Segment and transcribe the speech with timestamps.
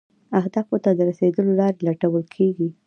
[0.39, 2.69] اهدافو ته د رسیدو لارې لټول کیږي.